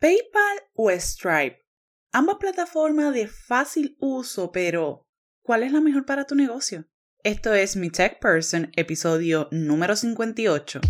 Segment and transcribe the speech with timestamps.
[0.00, 1.58] PayPal o Stripe.
[2.12, 5.08] Ambas plataformas de fácil uso, pero
[5.42, 6.84] ¿cuál es la mejor para tu negocio?
[7.24, 10.80] Esto es Mi Tech Person, episodio número 58.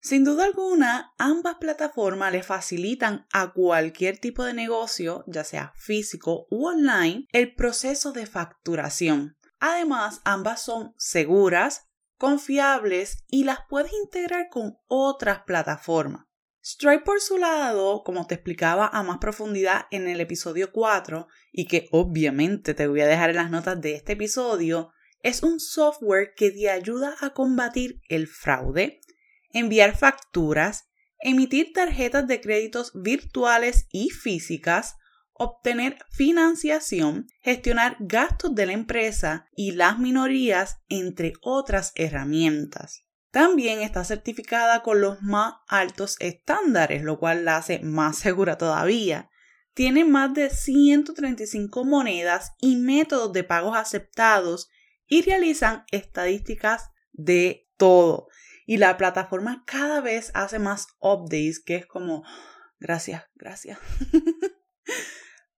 [0.00, 6.46] Sin duda alguna, ambas plataformas le facilitan a cualquier tipo de negocio, ya sea físico
[6.48, 9.36] u online, el proceso de facturación.
[9.60, 11.91] Además, ambas son seguras,
[12.22, 16.26] confiables y las puedes integrar con otras plataformas.
[16.64, 21.66] Stripe por su lado, como te explicaba a más profundidad en el episodio 4 y
[21.66, 24.92] que obviamente te voy a dejar en las notas de este episodio,
[25.24, 29.00] es un software que te ayuda a combatir el fraude,
[29.50, 30.84] enviar facturas,
[31.18, 34.94] emitir tarjetas de créditos virtuales y físicas,
[35.42, 43.04] obtener financiación, gestionar gastos de la empresa y las minorías, entre otras herramientas.
[43.30, 49.30] También está certificada con los más altos estándares, lo cual la hace más segura todavía.
[49.74, 54.68] Tiene más de 135 monedas y métodos de pagos aceptados
[55.06, 58.28] y realizan estadísticas de todo.
[58.66, 62.22] Y la plataforma cada vez hace más updates, que es como,
[62.78, 63.78] gracias, gracias.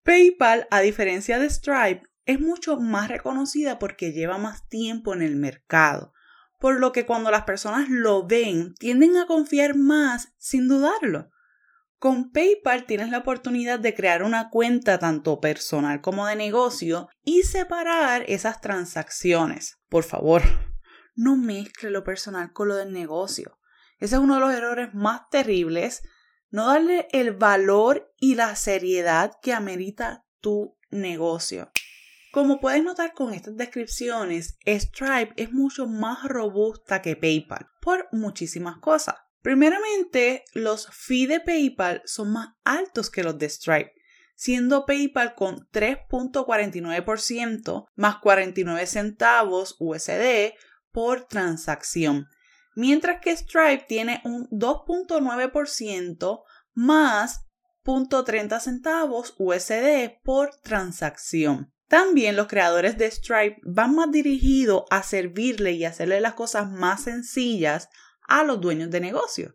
[0.05, 5.37] PayPal, a diferencia de Stripe, es mucho más reconocida porque lleva más tiempo en el
[5.37, 6.13] mercado,
[6.61, 11.31] por lo que cuando las personas lo ven tienden a confiar más sin dudarlo.
[11.99, 17.45] Con PayPal tienes la oportunidad de crear una cuenta tanto personal como de negocio y
[17.45, 19.79] separar esas transacciones.
[19.89, 20.43] Por favor,
[21.15, 23.59] no mezcle lo personal con lo del negocio.
[23.99, 26.03] Ese es uno de los errores más terribles
[26.55, 31.73] no darle el valor y la seriedad que amerita tu negocio.
[32.31, 38.79] Como puedes notar con estas descripciones, Stripe es mucho más robusta que PayPal por muchísimas
[38.79, 39.17] cosas.
[39.43, 43.91] Primeramente, los fees de PayPal son más altos que los de Stripe,
[44.37, 50.53] siendo PayPal con 3.49% más 49 centavos USD
[50.93, 52.29] por transacción,
[52.75, 56.43] mientras que Stripe tiene un 2.9%
[56.75, 57.47] más
[57.85, 61.73] 0.30 centavos USD por transacción.
[61.89, 67.05] También los creadores de Stripe van más dirigidos a servirle y hacerle las cosas más
[67.05, 67.89] sencillas
[68.27, 69.55] a los dueños de negocio,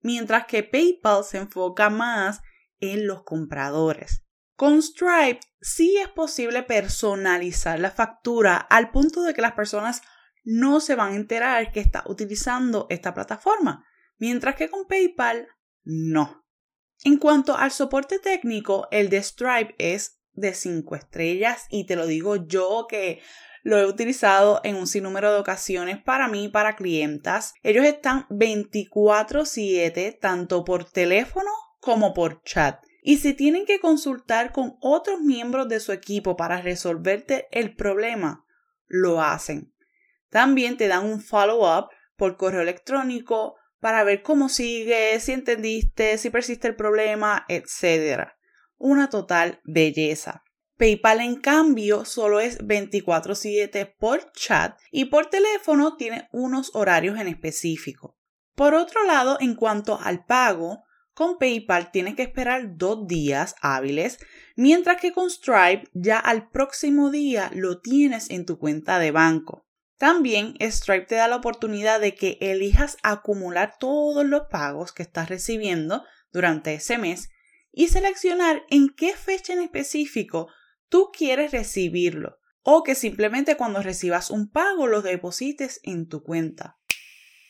[0.00, 2.40] mientras que PayPal se enfoca más
[2.80, 4.24] en los compradores.
[4.56, 10.02] Con Stripe sí es posible personalizar la factura al punto de que las personas
[10.50, 13.84] no se van a enterar que está utilizando esta plataforma,
[14.16, 15.46] mientras que con PayPal
[15.84, 16.46] no.
[17.04, 22.06] En cuanto al soporte técnico, el de Stripe es de 5 estrellas y te lo
[22.06, 23.20] digo yo que
[23.62, 27.52] lo he utilizado en un sinnúmero de ocasiones para mí y para clientas.
[27.62, 32.82] Ellos están 24/7 tanto por teléfono como por chat.
[33.02, 38.46] Y si tienen que consultar con otros miembros de su equipo para resolverte el problema,
[38.86, 39.74] lo hacen.
[40.30, 46.30] También te dan un follow-up por correo electrónico para ver cómo sigue, si entendiste, si
[46.30, 48.28] persiste el problema, etc.
[48.76, 50.42] Una total belleza.
[50.76, 57.26] PayPal en cambio solo es 24/7 por chat y por teléfono tiene unos horarios en
[57.26, 58.16] específico.
[58.54, 60.84] Por otro lado, en cuanto al pago,
[61.14, 64.18] con PayPal tienes que esperar dos días hábiles,
[64.54, 69.67] mientras que con Stripe ya al próximo día lo tienes en tu cuenta de banco.
[69.98, 75.28] También Stripe te da la oportunidad de que elijas acumular todos los pagos que estás
[75.28, 77.28] recibiendo durante ese mes
[77.72, 80.48] y seleccionar en qué fecha en específico
[80.88, 86.78] tú quieres recibirlo o que simplemente cuando recibas un pago lo deposites en tu cuenta.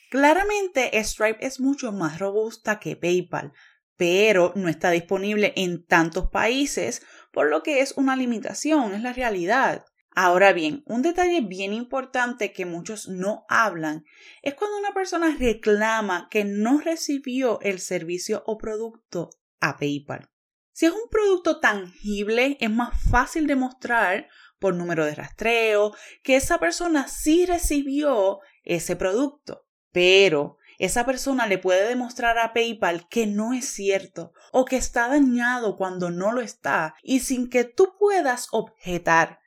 [0.09, 3.53] Claramente Stripe es mucho más robusta que PayPal,
[3.95, 9.13] pero no está disponible en tantos países, por lo que es una limitación, es la
[9.13, 9.85] realidad.
[10.21, 14.03] Ahora bien, un detalle bien importante que muchos no hablan
[14.41, 19.29] es cuando una persona reclama que no recibió el servicio o producto
[19.61, 20.29] a PayPal.
[20.73, 24.27] Si es un producto tangible, es más fácil demostrar
[24.59, 29.67] por número de rastreo que esa persona sí recibió ese producto.
[29.93, 35.07] Pero esa persona le puede demostrar a PayPal que no es cierto o que está
[35.07, 39.39] dañado cuando no lo está y sin que tú puedas objetar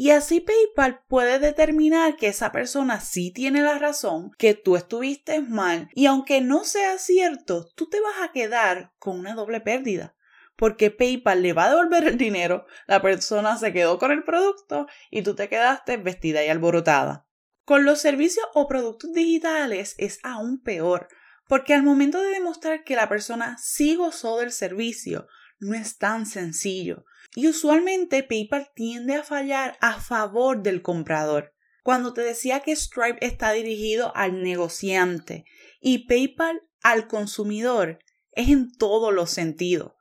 [0.00, 5.42] y así PayPal puede determinar que esa persona sí tiene la razón, que tú estuviste
[5.42, 10.16] mal y aunque no sea cierto, tú te vas a quedar con una doble pérdida.
[10.56, 14.86] Porque PayPal le va a devolver el dinero, la persona se quedó con el producto
[15.10, 17.28] y tú te quedaste vestida y alborotada.
[17.66, 21.08] Con los servicios o productos digitales es aún peor,
[21.46, 25.26] Porque al momento de demostrar que la persona sí gozó del servicio,
[25.58, 27.04] no es tan sencillo.
[27.34, 31.54] Y usualmente PayPal tiende a fallar a favor del comprador.
[31.82, 35.44] Cuando te decía que Stripe está dirigido al negociante
[35.80, 37.98] y PayPal al consumidor,
[38.32, 39.92] es en todos los sentidos.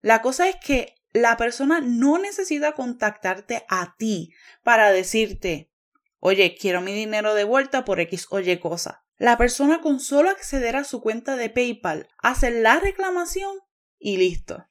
[0.00, 4.32] La cosa es que la persona no necesita contactarte a ti
[4.62, 5.72] para decirte,
[6.20, 9.04] oye, quiero mi dinero de vuelta por X o cosa.
[9.18, 13.58] La persona con solo acceder a su cuenta de PayPal hace la reclamación
[13.98, 14.66] y listo.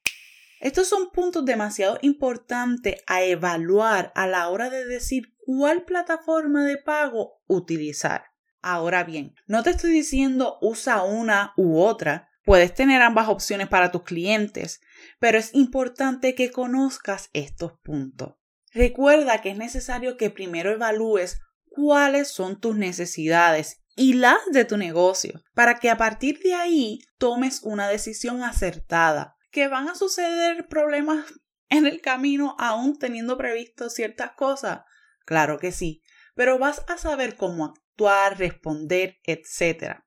[0.65, 6.79] Estos son puntos demasiado importantes a evaluar a la hora de decir cuál plataforma de
[6.79, 8.23] pago utilizar.
[8.63, 13.91] Ahora bien, no te estoy diciendo usa una u otra, puedes tener ambas opciones para
[13.91, 14.81] tus clientes,
[15.19, 18.33] pero es importante que conozcas estos puntos.
[18.73, 24.77] Recuerda que es necesario que primero evalúes cuáles son tus necesidades y las de tu
[24.77, 29.34] negocio, para que a partir de ahí tomes una decisión acertada.
[29.55, 31.25] Que van a suceder problemas
[31.69, 34.81] en el camino aún teniendo previsto ciertas cosas.
[35.25, 36.03] Claro que sí,
[36.35, 39.99] pero vas a saber cómo actuar, responder, etc.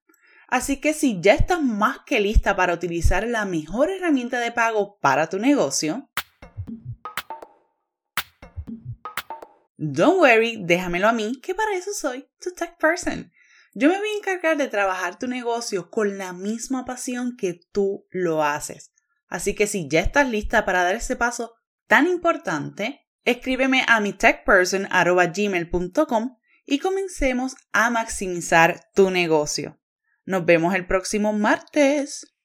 [0.49, 4.99] Así que si ya estás más que lista para utilizar la mejor herramienta de pago
[5.01, 6.11] para tu negocio,
[9.79, 13.33] don't worry, déjamelo a mí, que para eso soy tu tech person.
[13.73, 18.07] Yo me voy a encargar de trabajar tu negocio con la misma pasión que tú
[18.11, 18.93] lo haces.
[19.29, 21.55] Así que si ya estás lista para dar ese paso
[21.87, 24.13] tan importante, escríbeme a mi
[26.67, 29.81] y comencemos a maximizar tu negocio.
[30.25, 32.38] Nos vemos el próximo martes.